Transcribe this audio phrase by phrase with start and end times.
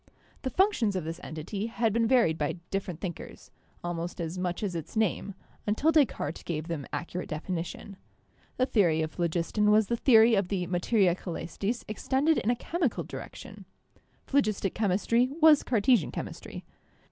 [0.41, 3.51] The functions of this entity had been varied by different thinkers,
[3.83, 5.35] almost as much as 104 CHEMISTRY its name,
[5.67, 7.97] until Descartes gave them accurate definition.
[8.57, 13.03] The theory of phlogiston was the theory of the 'Materia Cselestis' extended in a chemical
[13.03, 13.65] direction.
[14.25, 16.65] Phlogistic chemistry was Cartesian chemistry.